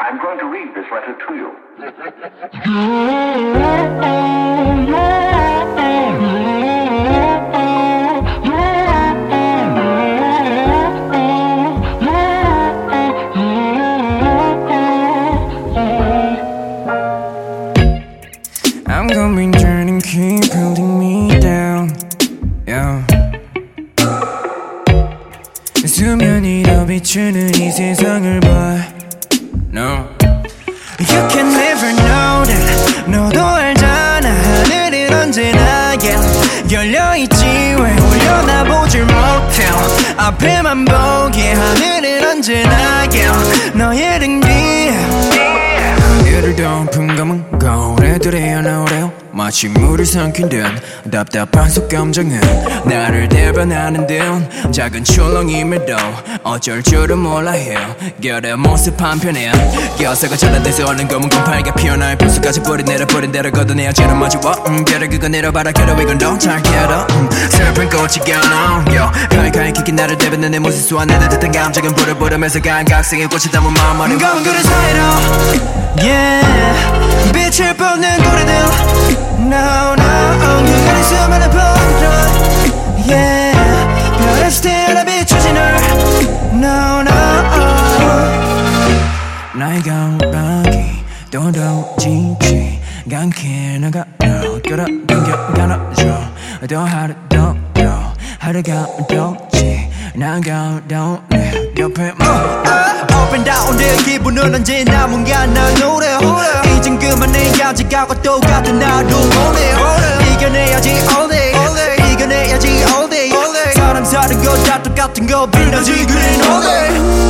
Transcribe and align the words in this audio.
I'm 0.00 0.20
going 0.20 0.38
to 0.38 0.46
read 0.46 0.74
this 0.74 0.84
letter 0.92 1.16
to 1.26 1.34
you. 1.34 1.50
I'm 18.88 19.08
coming 19.08 19.52
turning 19.52 20.00
keep 20.00 20.52
holding 20.52 20.98
me 21.00 21.40
down 21.40 21.90
yeah. 22.66 23.04
수면이 25.86 26.62
더 26.64 26.84
비추는 26.86 27.54
이 27.56 27.70
세상을 27.70 28.40
봐 28.40 28.99
No 29.73 30.09
You 30.99 31.21
can 31.29 31.47
never 31.53 31.93
know 31.93 32.43
that 32.45 33.09
너도 33.09 33.39
알잖아 33.39 34.29
하늘은 34.29 35.13
언제나 35.13 35.95
yeah. 35.95 36.71
열려있지 36.71 37.45
왜 37.45 37.97
올려다보질 37.97 39.05
못해 39.05 39.65
앞에만 40.17 40.83
보게 40.83 41.53
하늘은 41.53 42.27
언제나 42.27 43.07
yeah. 43.13 43.73
너의 43.73 44.19
마치 49.51 49.67
물을 49.67 50.05
삼킨 50.05 50.47
듯 50.47 50.63
답답한 51.11 51.69
속감정은 51.69 52.39
나를 52.85 53.27
대변하는 53.27 54.07
듯 54.07 54.71
작은 54.71 55.03
출렁임에도 55.03 55.93
어쩔 56.41 56.81
줄은 56.81 57.19
몰라 57.19 57.51
해요. 57.51 57.77
결의 58.23 58.55
모습 58.55 59.01
한편에 59.01 59.51
껴서가 59.97 60.37
잘라대서 60.37 60.85
얼른 60.85 61.09
검은 61.09 61.27
곰팡이가 61.27 61.73
피어날 61.73 62.17
벌써까지 62.17 62.63
뿌리 62.63 62.85
내려버린 62.85 63.33
대로 63.33 63.51
걷어내야 63.51 63.91
죄를 63.91 64.15
마주워 64.15 64.53
음, 64.69 64.85
별을 64.85 65.09
그거 65.09 65.27
내려봐라 65.27 65.73
괴로 65.73 66.01
이건 66.01 66.17
너잘 66.17 66.63
괴로 66.63 67.07
음, 67.09 67.29
슬픈 67.49 67.89
꽃이 67.89 68.23
겨눠 68.25 68.85
가위가위 69.31 69.73
키키 69.73 69.91
나를 69.91 70.17
대변는 70.17 70.51
내 70.51 70.59
모습 70.59 70.87
소환해 70.87 71.17
내 71.19 71.27
듯한 71.27 71.51
감정은 71.51 71.93
불을 71.93 72.15
부르면서 72.15 72.61
감각성의 72.61 73.27
꽃이 73.27 73.51
담은 73.51 73.73
마음 73.73 73.99
어린 73.99 74.17
검은 74.17 74.43
그릇 74.43 74.63
사이로 74.63 75.01
yeah 75.99 77.00
나의 89.81 89.83
감각이 89.83 91.03
또도지지 91.31 92.79
않게 93.11 93.79
나가 93.79 94.05
널 94.19 94.61
끌어당겨 94.61 95.53
가눠줘. 95.53 96.03
또 96.69 96.79
하루 96.79 97.13
더더 97.29 98.13
하루가 98.39 98.85
더지. 99.07 99.89
나가 100.13 100.79
더내 100.87 101.71
옆에 101.79 102.11
뭐? 102.13 102.27
Up 102.27 103.33
and 103.33 103.43
down 103.43 103.77
내 103.77 103.95
기분은 104.03 104.53
언제나 104.53 105.07
뭔가 105.07 105.45
난 105.47 105.73
노래 105.75 106.17
이젠 106.77 106.99
그만해 106.99 107.59
야지 107.59 107.87
가고 107.87 108.13
똑같은 108.21 108.77
나도 108.77 109.15
원해 109.15 110.33
이겨내야지 110.33 110.89
all 110.89 111.29
day 111.29 111.53
이겨내야지 112.13 112.67
all 112.67 113.09
day 113.09 113.31
사람 113.73 114.03
사는 114.03 114.43
거다 114.43 114.83
똑같은 114.83 115.25
거 115.25 115.49
빛나지 115.49 116.05
그린 116.05 116.41
all 116.43 116.61
day 116.61 117.20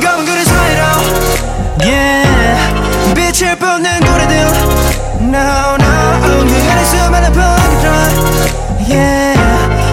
검은 0.00 0.24
그릇 0.24 0.44
사이로 0.44 0.82
Yeah. 1.84 3.14
빛을 3.14 3.56
뿜는 3.58 4.00
고리들. 4.00 4.34
No 5.20 5.76
no 5.80 6.20
그 6.22 6.70
안에 6.70 6.84
수많은 6.84 7.32
Yeah. 8.88 9.38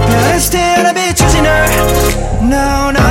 별의 0.07 0.39
스테라 0.39 0.93
비추지 0.93 1.41
널. 1.41 1.65
No 2.41 2.89
no 2.89 3.01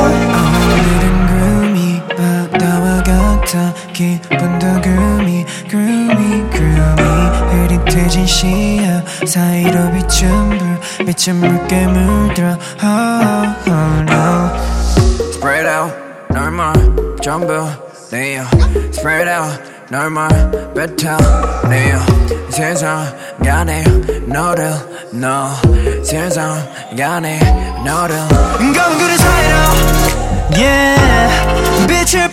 오늘은 0.00 1.26
구름이 1.26 2.02
바다와 2.16 3.02
같아. 3.02 3.72
깊은 3.92 4.58
도금이 4.58 5.44
구름이 5.68 6.50
구름이 6.50 7.02
흐릿해진 7.50 8.26
시야. 8.26 9.02
사이로 9.26 9.92
비춘 9.92 10.58
불 10.58 10.69
빛은 11.10 11.40
붉게 11.40 11.86
물들어. 11.88 12.56
Oh, 12.82 13.54
oh 13.66 14.02
no. 14.02 14.50
Spread 15.32 15.66
out 15.66 15.92
널말 16.30 16.72
전부 17.20 17.52
내어 18.12 18.44
Spread 18.92 19.28
out 19.28 19.60
널말 19.90 20.28
뱉어 20.74 21.16
내어 21.68 21.98
세상 22.50 23.12
안에 23.44 23.82
너를 24.26 24.72
너. 25.12 25.48
세상 26.04 26.56
안에 26.96 27.40
너를. 27.84 28.16
검은 28.58 28.72
그릇 28.98 29.16
사이로 29.18 29.56
Yeah. 30.52 31.86
빛을 31.88 32.30